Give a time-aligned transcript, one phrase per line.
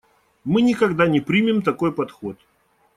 [0.45, 2.35] Мы никогда не примем такой подход.